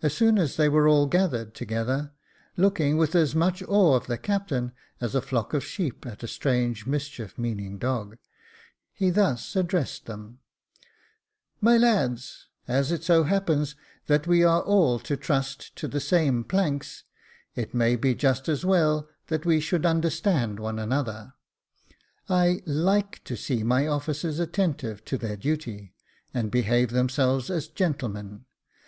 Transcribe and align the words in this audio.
As 0.00 0.14
soon 0.14 0.38
as 0.38 0.56
they 0.56 0.68
were 0.68 0.86
all 0.86 1.08
gathered 1.08 1.54
together, 1.54 2.12
look 2.56 2.78
ing 2.78 2.96
with 2.98 3.16
as 3.16 3.34
much 3.34 3.64
awe 3.64 3.96
of 3.96 4.06
the 4.06 4.16
captain 4.16 4.70
as 5.00 5.16
a 5.16 5.20
flock 5.20 5.52
of 5.52 5.64
sheep 5.64 6.06
at 6.06 6.22
a 6.22 6.28
strange, 6.28 6.86
mischief 6.86 7.36
meaning 7.36 7.76
dog, 7.76 8.16
he 8.92 9.10
thus 9.10 9.56
addressed 9.56 10.06
them:" 10.06 10.38
My 11.60 11.76
lads, 11.76 12.46
as 12.68 12.92
it 12.92 13.02
so 13.02 13.24
happens 13.24 13.74
that 14.06 14.28
we 14.28 14.44
are 14.44 14.62
all 14.62 15.00
to 15.00 15.16
trust 15.16 15.74
to 15.78 15.88
the 15.88 15.98
same 15.98 16.44
planks, 16.44 17.02
it 17.56 17.74
may 17.74 17.96
be 17.96 18.14
just 18.14 18.48
as 18.48 18.64
well 18.64 19.08
that 19.26 19.44
we 19.44 19.58
should 19.58 19.84
understand 19.84 20.60
one 20.60 20.78
another. 20.78 21.32
I 22.28 22.62
/ike 22.68 23.24
to 23.24 23.36
see 23.36 23.64
my 23.64 23.88
officers 23.88 24.38
attentive 24.38 25.04
to 25.06 25.18
their 25.18 25.36
duty, 25.36 25.92
and 26.32 26.52
behave 26.52 26.90
themselves 26.90 27.50
as 27.50 27.66
gentlemen. 27.66 28.44